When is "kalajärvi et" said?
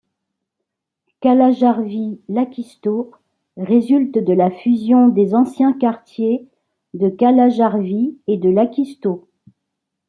7.07-8.37